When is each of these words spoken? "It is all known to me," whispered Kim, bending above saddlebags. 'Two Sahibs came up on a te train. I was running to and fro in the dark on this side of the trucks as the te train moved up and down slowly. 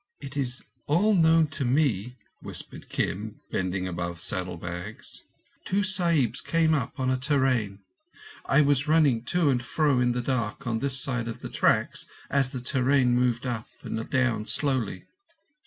"It 0.19 0.35
is 0.35 0.63
all 0.87 1.13
known 1.13 1.45
to 1.49 1.63
me," 1.63 2.17
whispered 2.41 2.89
Kim, 2.89 3.39
bending 3.51 3.87
above 3.87 4.19
saddlebags. 4.19 5.25
'Two 5.63 5.83
Sahibs 5.83 6.41
came 6.41 6.73
up 6.73 6.99
on 6.99 7.11
a 7.11 7.17
te 7.17 7.35
train. 7.35 7.81
I 8.47 8.61
was 8.61 8.87
running 8.87 9.21
to 9.25 9.51
and 9.51 9.61
fro 9.63 9.99
in 9.99 10.13
the 10.13 10.21
dark 10.23 10.65
on 10.65 10.79
this 10.79 10.99
side 10.99 11.27
of 11.27 11.41
the 11.41 11.49
trucks 11.49 12.07
as 12.31 12.51
the 12.51 12.61
te 12.61 12.79
train 12.81 13.13
moved 13.13 13.45
up 13.45 13.67
and 13.83 14.09
down 14.09 14.47
slowly. 14.47 15.05